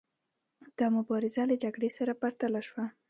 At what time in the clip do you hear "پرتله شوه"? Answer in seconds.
2.21-2.85